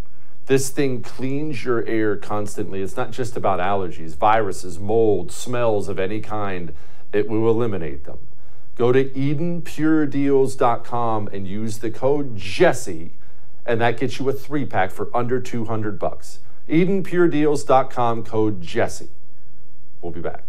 [0.47, 2.83] This thing cleans your air constantly.
[2.83, 6.75] It's not just about allergies, viruses, mold, smells of any kind.
[7.13, 8.19] It will eliminate them.
[8.77, 13.15] Go to EdenPureDeals.com and use the code Jesse,
[13.65, 16.41] and that gets you a three pack for under 200 bucks.
[16.69, 19.09] EdenPureDeals.com code Jesse.
[20.03, 20.45] We'll be back.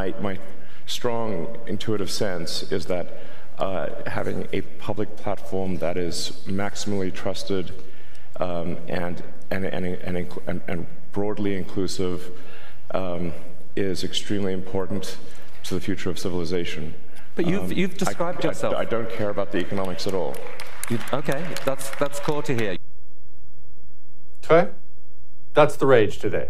[0.00, 0.38] My, my
[0.86, 3.06] strong intuitive sense is that
[3.58, 7.66] uh, having a public platform that is maximally trusted
[8.36, 9.84] um, and, and, and,
[10.46, 12.30] and, and, broadly inclusive
[12.92, 13.32] um,
[13.74, 15.16] is extremely important
[15.64, 16.94] to the future of civilization.
[17.34, 18.74] But you've, Um, you've described I, yourself.
[18.76, 20.34] I, I don't care about the economics at all.
[20.88, 22.76] You- okay, that's, that's cool to hear.
[24.44, 24.70] Okay?
[25.52, 26.48] That's the rage today.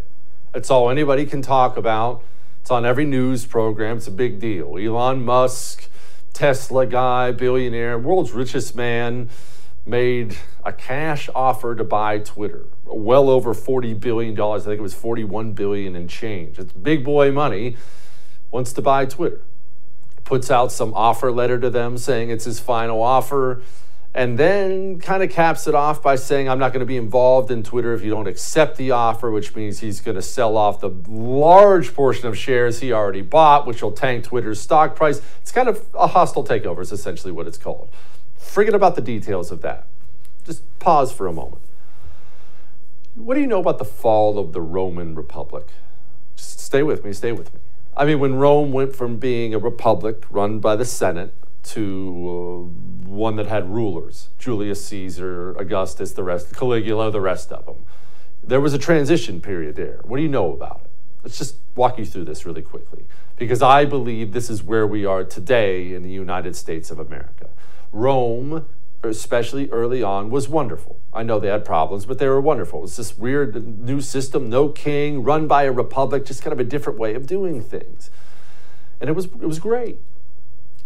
[0.55, 2.23] It's all anybody can talk about.
[2.61, 3.99] It's on every news program.
[3.99, 4.77] It's a big deal.
[4.79, 5.89] Elon Musk,
[6.33, 9.31] Tesla guy, billionaire, world's richest man,
[9.87, 12.67] made a cash offer to buy Twitter.
[12.85, 14.39] Well over $40 billion.
[14.41, 16.59] I think it was 41 billion and change.
[16.59, 17.77] It's big boy money.
[18.51, 19.43] Wants to buy Twitter.
[20.25, 23.63] Puts out some offer letter to them saying it's his final offer
[24.13, 27.51] and then kind of caps it off by saying, I'm not going to be involved
[27.51, 30.81] in Twitter if you don't accept the offer, which means he's going to sell off
[30.81, 35.23] the large portion of shares he already bought, which will tank Twitter's stock price.
[35.41, 37.89] It's kind of a hostile takeover, is essentially what it's called.
[38.37, 39.87] Forget about the details of that.
[40.45, 41.63] Just pause for a moment.
[43.15, 45.69] What do you know about the fall of the Roman Republic?
[46.35, 47.61] Just stay with me, stay with me.
[47.97, 52.71] I mean, when Rome went from being a republic run by the Senate to
[53.07, 57.85] uh, one that had rulers Julius Caesar, Augustus, the rest, Caligula, the rest of them.
[58.43, 60.01] There was a transition period there.
[60.05, 60.91] What do you know about it?
[61.23, 63.05] Let's just walk you through this really quickly
[63.37, 67.51] because I believe this is where we are today in the United States of America.
[67.93, 68.67] Rome,
[69.03, 70.99] especially early on, was wonderful.
[71.13, 72.85] I know they had problems, but they were wonderful.
[72.85, 76.65] It's this weird new system, no king, run by a republic, just kind of a
[76.65, 78.11] different way of doing things.
[79.01, 79.99] And it was, it was great.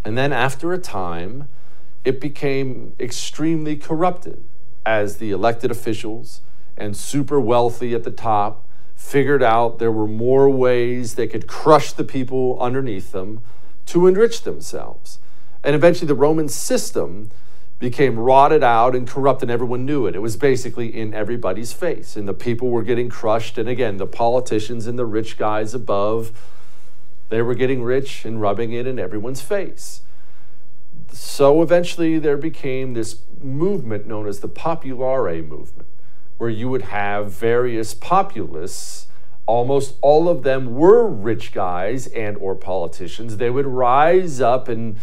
[0.05, 1.49] And then after a time,
[2.05, 4.45] it became extremely corrupted
[4.85, 6.43] as the elected officials
[6.77, 11.93] and super wealthy at the top figured out there were more ways they could crush
[11.93, 13.41] the people underneath them
[13.87, 15.19] to enrich themselves.
[15.63, 17.31] And eventually, the Roman system
[17.79, 20.15] became rotted out and corrupt, and everyone knew it.
[20.15, 23.59] It was basically in everybody's face, and the people were getting crushed.
[23.59, 26.33] And again, the politicians and the rich guys above,
[27.29, 30.03] they were getting rich and rubbing it in everyone's face.
[31.13, 35.89] So eventually, there became this movement known as the Populare movement,
[36.39, 39.07] where you would have various populists.
[39.47, 43.37] Almost all of them were rich guys and or politicians.
[43.37, 44.97] They would rise up and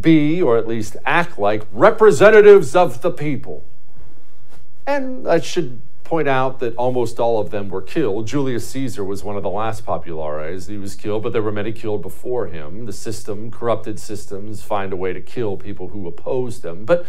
[0.00, 3.64] be, or at least act like, representatives of the people.
[4.86, 8.26] And that should point out that almost all of them were killed.
[8.26, 10.66] Julius Caesar was one of the last populares.
[10.66, 12.86] He was killed, but there were many killed before him.
[12.86, 16.86] The system, corrupted systems, find a way to kill people who oppose them.
[16.86, 17.04] But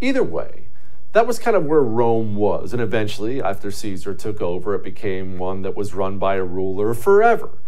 [0.00, 0.68] either way,
[1.14, 2.72] that was kind of where Rome was.
[2.72, 6.94] And eventually, after Caesar took over, it became one that was run by a ruler
[6.94, 7.58] forever.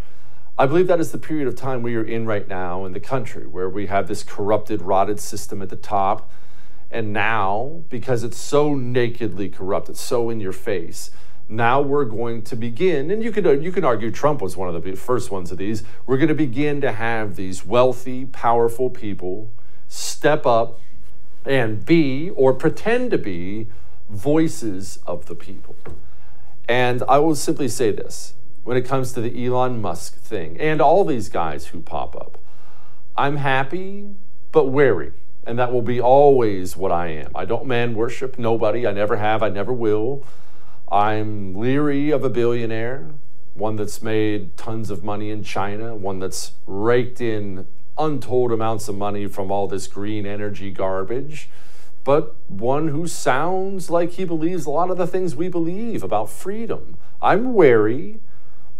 [0.56, 3.00] I believe that is the period of time we are in right now in the
[3.00, 6.30] country, where we have this corrupted, rotted system at the top.
[6.90, 11.10] And now, because it's so nakedly corrupt, it's so in your face,
[11.48, 14.72] now we're going to begin, and you could, uh, you can argue Trump was one
[14.72, 15.82] of the first ones of these.
[16.06, 19.52] We're going to begin to have these wealthy, powerful people
[19.88, 20.80] step up
[21.44, 23.68] and be, or pretend to be,
[24.08, 25.76] voices of the people.
[26.68, 30.80] And I will simply say this when it comes to the Elon Musk thing and
[30.80, 32.38] all these guys who pop up.
[33.16, 34.14] I'm happy,
[34.52, 35.12] but wary.
[35.44, 37.32] And that will be always what I am.
[37.34, 38.86] I don't man worship nobody.
[38.86, 39.42] I never have.
[39.42, 40.24] I never will.
[40.90, 43.10] I'm leery of a billionaire,
[43.54, 48.96] one that's made tons of money in China, one that's raked in untold amounts of
[48.96, 51.48] money from all this green energy garbage,
[52.02, 56.30] but one who sounds like he believes a lot of the things we believe about
[56.30, 56.96] freedom.
[57.22, 58.18] I'm wary,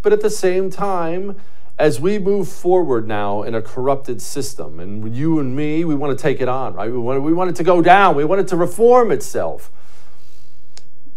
[0.02, 1.36] but at the same time,
[1.80, 6.16] as we move forward now in a corrupted system, and you and me, we want
[6.16, 6.92] to take it on, right?
[6.92, 9.72] We want, we want it to go down, we want it to reform itself.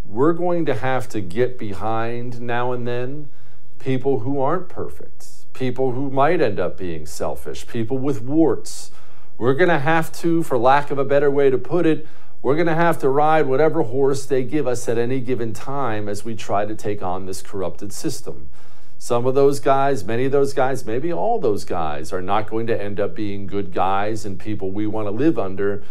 [0.05, 3.29] We're going to have to get behind now and then
[3.77, 8.89] people who aren't perfect, people who might end up being selfish, people with warts.
[9.37, 12.07] We're going to have to, for lack of a better way to put it,
[12.41, 16.07] we're going to have to ride whatever horse they give us at any given time
[16.07, 18.47] as we try to take on this corrupted system.
[19.03, 22.67] Some of those guys, many of those guys, maybe all those guys are not going
[22.67, 25.83] to end up being good guys and people we want to live under.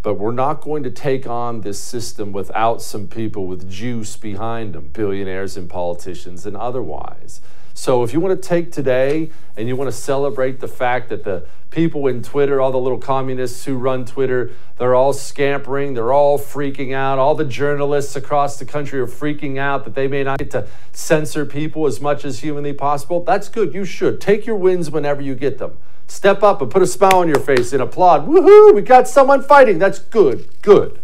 [0.00, 4.72] But we're not going to take on this system without some people with juice behind
[4.72, 7.42] them, billionaires and politicians and otherwise.
[7.74, 11.22] So if you want to take today and you want to celebrate the fact that
[11.22, 16.12] the people in Twitter, all the little communists who run Twitter, they're all scampering, they're
[16.12, 17.18] all freaking out.
[17.18, 20.68] All the journalists across the country are freaking out that they may not get to
[20.92, 23.24] censor people as much as humanly possible.
[23.24, 23.74] That's good.
[23.74, 24.20] You should.
[24.20, 25.76] Take your wins whenever you get them.
[26.06, 28.26] Step up and put a smile on your face and applaud.
[28.26, 29.78] Woohoo, we got someone fighting.
[29.78, 30.48] That's good.
[30.62, 31.00] Good.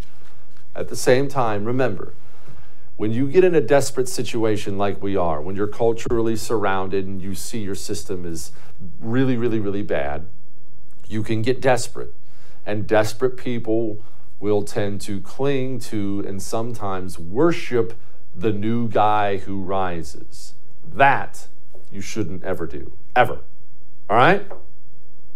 [0.76, 2.14] At the same time, remember,
[2.96, 7.20] when you get in a desperate situation like we are, when you're culturally surrounded and
[7.20, 8.52] you see your system is
[9.00, 10.26] really, really, really bad,
[11.10, 12.14] you can get desperate.
[12.64, 14.02] And desperate people
[14.38, 17.98] will tend to cling to and sometimes worship
[18.34, 20.54] the new guy who rises.
[20.84, 21.48] That
[21.90, 22.92] you shouldn't ever do.
[23.16, 23.40] Ever.
[24.08, 24.46] All right?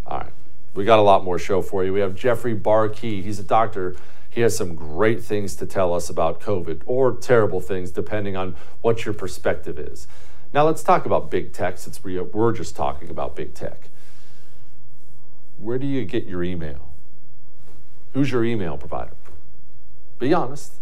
[0.06, 0.32] All right.
[0.74, 1.92] We got a lot more show for you.
[1.92, 2.96] We have Jeffrey Barke.
[2.96, 3.96] He's a doctor
[4.34, 8.56] he has some great things to tell us about COVID or terrible things, depending on
[8.80, 10.08] what your perspective is.
[10.52, 13.90] Now, let's talk about big tech since we, we're just talking about big tech.
[15.58, 16.90] Where do you get your email?
[18.12, 19.14] Who's your email provider?
[20.18, 20.74] Be honest.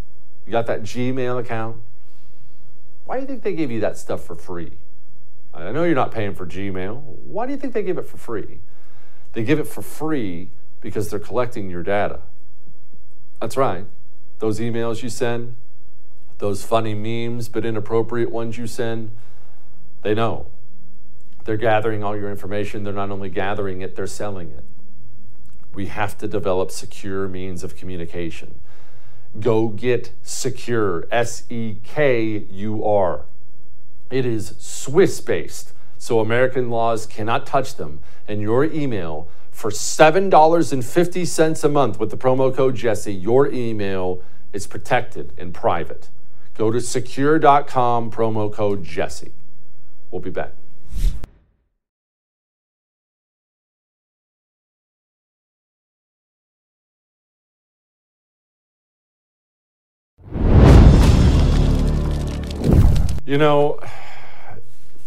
[0.45, 1.77] You got that Gmail account?
[3.05, 4.73] Why do you think they gave you that stuff for free?
[5.53, 7.01] I know you're not paying for Gmail.
[7.01, 8.59] Why do you think they give it for free?
[9.33, 10.49] They give it for free
[10.81, 12.21] because they're collecting your data.
[13.39, 13.85] That's right.
[14.39, 15.55] Those emails you send,
[16.39, 19.11] those funny memes but inappropriate ones you send,
[20.01, 20.47] they know.
[21.45, 22.83] They're gathering all your information.
[22.83, 24.63] They're not only gathering it, they're selling it.
[25.73, 28.59] We have to develop secure means of communication.
[29.39, 33.25] Go get Sekur, S E K U R.
[34.11, 37.99] It is Swiss based, so American laws cannot touch them.
[38.27, 43.13] And your email for $7.50 a month with the promo code Jesse.
[43.13, 44.21] Your email
[44.51, 46.09] is protected and private.
[46.55, 49.31] Go to sekur.com, promo code Jesse.
[50.11, 50.53] We'll be back.
[63.33, 63.79] You know,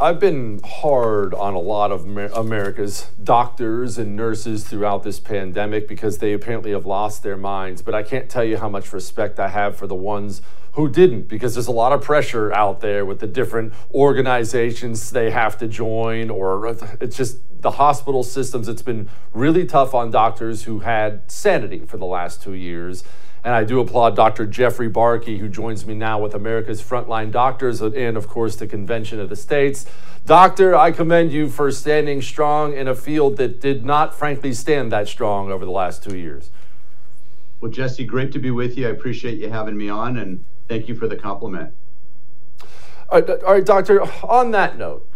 [0.00, 2.04] I've been hard on a lot of
[2.34, 7.82] America's doctors and nurses throughout this pandemic because they apparently have lost their minds.
[7.82, 11.28] But I can't tell you how much respect I have for the ones who didn't
[11.28, 15.68] because there's a lot of pressure out there with the different organizations they have to
[15.68, 18.66] join, or it's just the hospital systems.
[18.66, 23.04] It's been really tough on doctors who had sanity for the last two years.
[23.46, 24.44] And I do applaud Dr.
[24.44, 29.20] Jeffrey Barke, who joins me now with America's Frontline Doctors and, of course, the Convention
[29.20, 29.86] of the States.
[30.24, 34.90] Doctor, I commend you for standing strong in a field that did not, frankly, stand
[34.90, 36.50] that strong over the last two years.
[37.60, 38.88] Well, Jesse, great to be with you.
[38.88, 41.72] I appreciate you having me on, and thank you for the compliment.
[43.10, 45.08] all right, all right Doctor, on that note,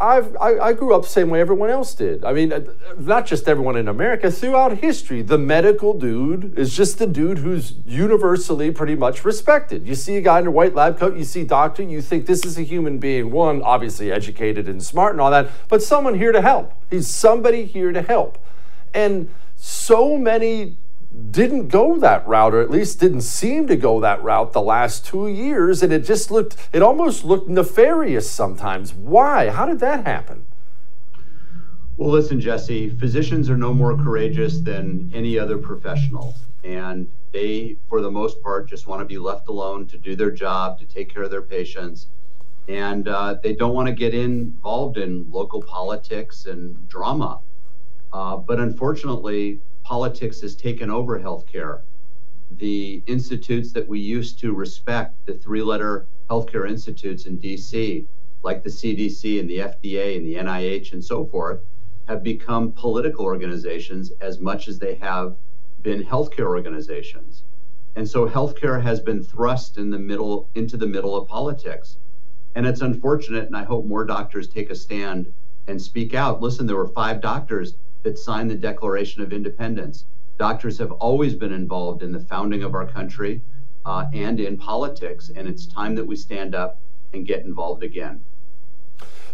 [0.00, 2.24] I've, I, I grew up the same way everyone else did.
[2.24, 2.60] I mean, uh,
[2.98, 7.74] not just everyone in America, throughout history, the medical dude is just the dude who's
[7.84, 9.88] universally pretty much respected.
[9.88, 12.44] You see a guy in a white lab coat, you see doctor, you think this
[12.44, 16.30] is a human being, one, obviously educated and smart and all that, but someone here
[16.30, 16.72] to help.
[16.90, 18.38] He's somebody here to help.
[18.94, 20.76] And so many
[21.30, 25.06] didn't go that route, or at least didn't seem to go that route the last
[25.06, 25.82] two years.
[25.82, 28.92] And it just looked, it almost looked nefarious sometimes.
[28.92, 29.50] Why?
[29.50, 30.46] How did that happen?
[31.96, 36.34] Well, listen, Jesse, physicians are no more courageous than any other professional.
[36.62, 40.30] And they, for the most part, just want to be left alone to do their
[40.30, 42.06] job, to take care of their patients.
[42.68, 47.40] And uh, they don't want to get involved in local politics and drama.
[48.12, 51.80] Uh, but unfortunately, politics has taken over healthcare.
[52.58, 58.04] The institutes that we used to respect, the three letter healthcare institutes in DC,
[58.42, 61.60] like the CDC and the FDA and the NIH and so forth,
[62.06, 65.36] have become political organizations as much as they have
[65.80, 67.44] been healthcare organizations.
[67.96, 71.96] And so healthcare has been thrust in the middle into the middle of politics.
[72.54, 75.32] And it's unfortunate, and I hope more doctors take a stand
[75.66, 76.42] and speak out.
[76.42, 77.72] Listen, there were five doctors
[78.08, 80.06] that signed the Declaration of Independence.
[80.38, 83.42] Doctors have always been involved in the founding of our country
[83.84, 86.80] uh, and in politics, and it's time that we stand up
[87.12, 88.24] and get involved again.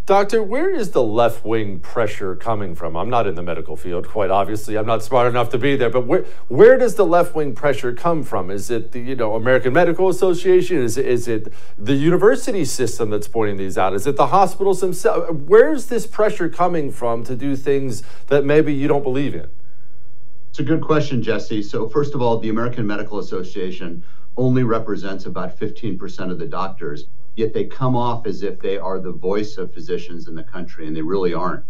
[0.07, 2.95] Doctor, where is the left wing pressure coming from?
[2.95, 4.77] I'm not in the medical field, quite obviously.
[4.77, 7.95] I'm not smart enough to be there, but where where does the left wing pressure
[7.95, 8.51] come from?
[8.51, 10.77] Is it the you know American Medical Association?
[10.77, 13.95] Is it, is it the university system that's pointing these out?
[13.95, 15.31] Is it the hospitals themselves?
[15.47, 19.49] Where's this pressure coming from to do things that maybe you don't believe in?
[20.51, 21.63] It's a good question, Jesse.
[21.63, 24.05] So first of all, the American Medical Association
[24.37, 27.07] only represents about 15% of the doctors
[27.37, 30.87] yet they come off as if they are the voice of physicians in the country,
[30.87, 31.65] and they really aren't.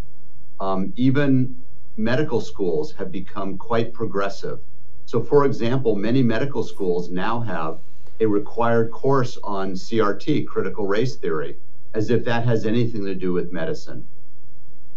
[0.59, 1.55] Um, even
[1.97, 4.59] medical schools have become quite progressive.
[5.05, 7.79] So, for example, many medical schools now have
[8.19, 11.57] a required course on CRT, critical race theory,
[11.93, 14.07] as if that has anything to do with medicine.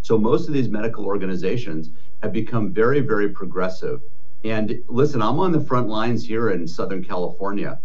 [0.03, 1.91] So, most of these medical organizations
[2.23, 4.01] have become very, very progressive.
[4.45, 7.81] And listen, I'm on the front lines here in Southern California.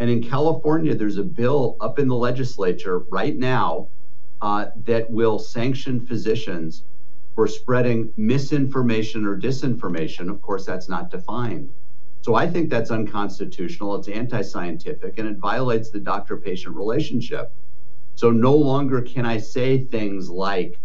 [0.00, 3.88] And in California, there's a bill up in the legislature right now
[4.40, 6.84] uh, that will sanction physicians
[7.34, 10.30] for spreading misinformation or disinformation.
[10.30, 11.70] Of course, that's not defined.
[12.22, 13.96] So I think that's unconstitutional.
[13.96, 17.52] It's anti scientific and it violates the doctor patient relationship.
[18.14, 20.80] So no longer can I say things like,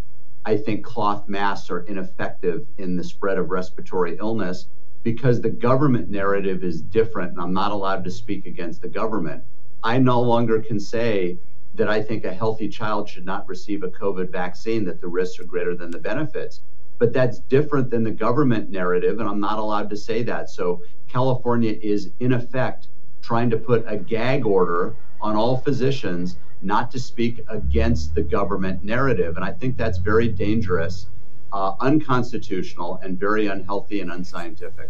[0.45, 4.67] I think cloth masks are ineffective in the spread of respiratory illness
[5.03, 9.43] because the government narrative is different and I'm not allowed to speak against the government.
[9.83, 11.37] I no longer can say
[11.75, 15.39] that I think a healthy child should not receive a COVID vaccine, that the risks
[15.39, 16.61] are greater than the benefits.
[16.99, 20.49] But that's different than the government narrative, and I'm not allowed to say that.
[20.49, 22.87] So California is, in effect,
[23.21, 28.83] trying to put a gag order on all physicians not to speak against the government
[28.83, 29.35] narrative.
[29.35, 31.07] And I think that's very dangerous
[31.53, 34.89] uh, unconstitutional and very unhealthy and unscientific.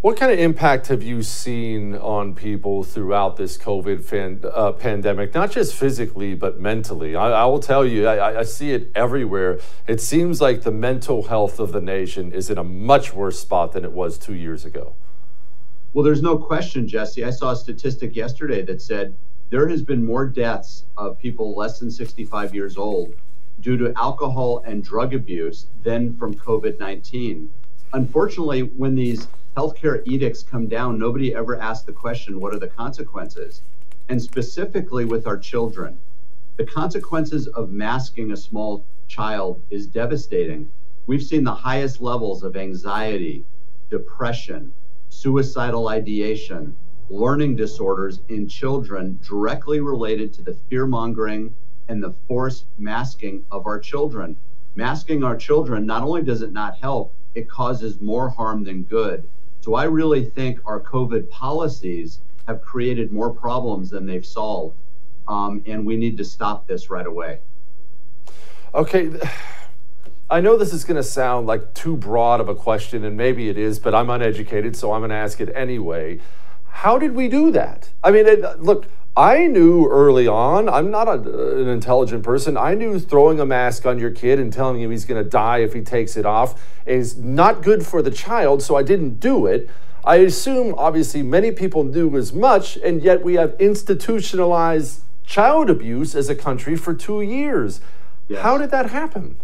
[0.00, 5.34] What kind of impact have you seen on people throughout this COVID fan, uh, pandemic,
[5.34, 7.14] not just physically, but mentally?
[7.14, 9.60] I, I will tell you, I, I, see it everywhere.
[9.86, 13.72] It seems like the mental health of the nation is in a much worse spot
[13.72, 14.94] than it was two years ago.
[15.92, 17.22] Well, there's no question, Jesse.
[17.22, 19.14] I saw a statistic yesterday that said
[19.50, 23.12] there has been more deaths of people less than 65 years old
[23.60, 27.50] due to alcohol and drug abuse than from COVID 19.
[27.92, 32.68] Unfortunately, when these healthcare edicts come down, nobody ever asks the question what are the
[32.68, 33.62] consequences?
[34.08, 35.98] And specifically with our children,
[36.56, 40.70] the consequences of masking a small child is devastating.
[41.06, 43.44] We've seen the highest levels of anxiety,
[43.90, 44.72] depression,
[45.08, 46.76] suicidal ideation,
[47.08, 51.52] learning disorders in children directly related to the fear mongering
[51.90, 54.36] and the forced masking of our children.
[54.76, 59.28] Masking our children, not only does it not help, it causes more harm than good.
[59.60, 64.76] So I really think our COVID policies have created more problems than they've solved.
[65.26, 67.40] Um, and we need to stop this right away.
[68.72, 69.10] Okay.
[70.30, 73.48] I know this is going to sound like too broad of a question, and maybe
[73.48, 76.20] it is, but I'm uneducated, so I'm going to ask it anyway.
[76.68, 77.90] How did we do that?
[78.04, 78.86] I mean, it, look,
[79.16, 82.56] I knew early on, I'm not a, an intelligent person.
[82.56, 85.58] I knew throwing a mask on your kid and telling him he's going to die
[85.58, 89.46] if he takes it off is not good for the child, so I didn't do
[89.46, 89.68] it.
[90.04, 96.14] I assume, obviously, many people knew as much, and yet we have institutionalized child abuse
[96.14, 97.80] as a country for two years.
[98.28, 98.42] Yes.
[98.42, 99.40] How did that happen?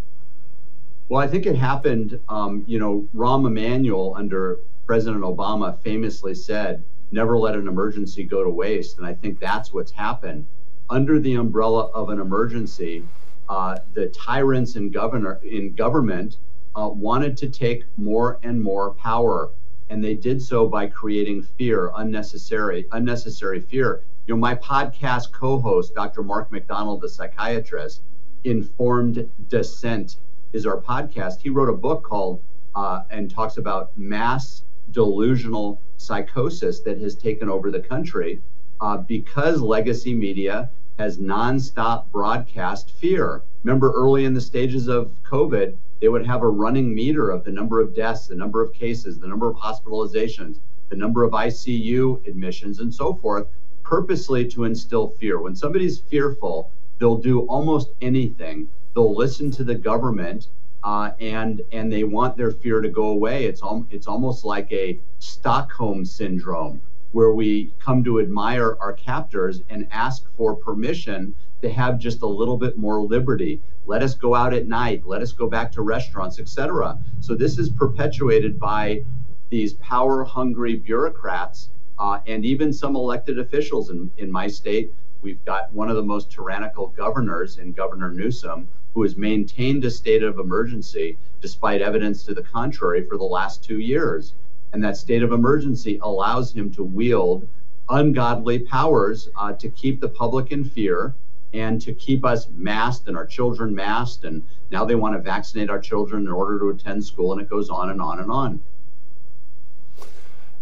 [1.09, 6.83] Well, I think it happened, um, you know, Rahm Emanuel under President Obama famously said,
[7.11, 8.99] never let an emergency go to waste.
[8.99, 10.47] And I think that's what's happened.
[10.91, 13.09] Under the umbrella of an emergency,
[13.49, 16.39] uh, the tyrants in governor in government
[16.75, 19.51] uh, wanted to take more and more power,
[19.89, 24.03] and they did so by creating fear, unnecessary unnecessary fear.
[24.27, 26.23] You know, my podcast co-host, Dr.
[26.23, 28.03] Mark McDonald, the psychiatrist,
[28.45, 30.17] Informed Dissent
[30.53, 31.41] is our podcast.
[31.41, 32.43] He wrote a book called
[32.75, 38.41] uh, and talks about mass delusional psychosis that has taken over the country
[38.81, 43.43] uh, because legacy media has nonstop broadcast fear.
[43.63, 47.51] Remember, early in the stages of COVID, they would have a running meter of the
[47.51, 52.27] number of deaths, the number of cases, the number of hospitalizations, the number of ICU
[52.27, 53.49] admissions, and so forth,
[53.83, 55.41] purposely to instill fear.
[55.41, 58.69] When somebody's fearful, they'll do almost anything.
[58.95, 60.49] They'll listen to the government
[60.87, 63.45] uh, and and they want their fear to go away.
[63.47, 66.81] It's al- it's almost like a Stockholm syndrome
[67.11, 72.27] where we come to admire our captors and ask for permission to have just a
[72.27, 73.61] little bit more liberty.
[73.85, 75.05] Let us go out at night.
[75.05, 76.97] Let us go back to restaurants, etc.
[77.19, 79.05] So this is perpetuated by
[79.51, 84.93] these power-hungry bureaucrats uh, and even some elected officials in, in my state.
[85.21, 89.91] We've got one of the most tyrannical governors in Governor Newsom, who has maintained a
[89.91, 94.33] state of emergency despite evidence to the contrary for the last two years.
[94.73, 97.47] And that state of emergency allows him to wield
[97.91, 101.15] ungodly powers uh, to keep the public in fear
[101.53, 104.25] and to keep us masked and our children masked.
[104.25, 107.51] And now they want to vaccinate our children in order to attend school, and it
[107.51, 108.63] goes on and on and on.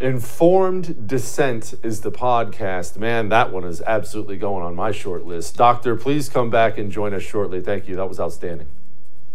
[0.01, 2.97] Informed Dissent is the podcast.
[2.97, 5.57] Man, that one is absolutely going on my short list.
[5.57, 7.61] Doctor, please come back and join us shortly.
[7.61, 7.95] Thank you.
[7.95, 8.67] That was outstanding.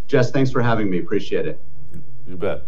[0.07, 0.99] Jess, thanks for having me.
[0.99, 1.61] Appreciate it.
[2.27, 2.63] You bet.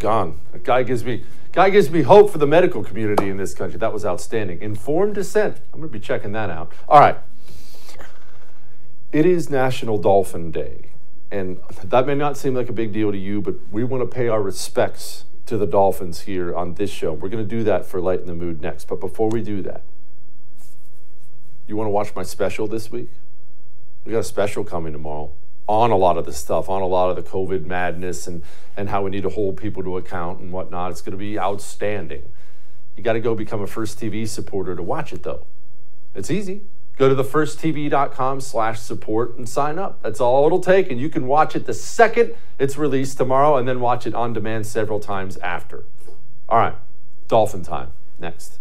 [0.00, 0.40] Gone.
[0.52, 3.78] That guy gives me guy gives me hope for the medical community in this country.
[3.78, 4.60] That was outstanding.
[4.60, 5.58] Informed dissent.
[5.72, 6.72] I'm going to be checking that out.
[6.88, 7.18] All right.
[9.12, 10.90] It is National Dolphin Day,
[11.30, 14.14] and that may not seem like a big deal to you, but we want to
[14.14, 17.12] pay our respects to the Dolphins here on this show.
[17.12, 18.86] We're going to do that for Light in the Mood next.
[18.86, 19.82] But before we do that,
[21.66, 23.08] you want to watch my special this week?
[24.04, 25.32] We got a special coming tomorrow
[25.66, 28.42] on a lot of this stuff, on a lot of the COVID madness and,
[28.76, 30.90] and how we need to hold people to account and whatnot.
[30.90, 32.30] It's going to be outstanding.
[32.96, 35.46] You got to go become a First TV supporter to watch it, though.
[36.14, 36.62] It's easy.
[36.98, 40.02] Go to thefirsttv.com slash support and sign up.
[40.02, 43.68] That's all it'll take, and you can watch it the second it's released tomorrow and
[43.68, 45.84] then watch it on demand several times after.
[46.48, 46.74] All right,
[47.28, 47.92] Dolphin time.
[48.18, 48.58] Next.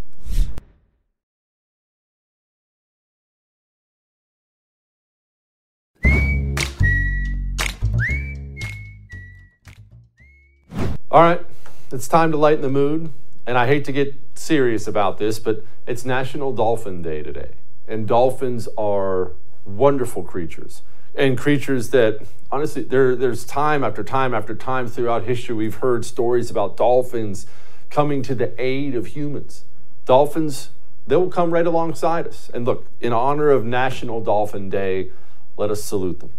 [11.09, 11.43] All right,
[11.91, 13.11] it's time to lighten the mood.
[13.47, 17.51] And I hate to get serious about this, but it's National Dolphin Day today.
[17.88, 19.31] And dolphins are
[19.65, 20.81] wonderful creatures.
[21.15, 26.05] And creatures that honestly there, there's time after time after time throughout history we've heard
[26.05, 27.47] stories about dolphins
[27.89, 29.63] coming to the aid of humans.
[30.05, 30.69] Dolphins
[31.07, 32.51] they will come right alongside us.
[32.53, 35.09] And look in honor of national dolphin day
[35.55, 36.31] let us salute them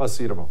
[0.00, 0.50] I'll see you tomorrow.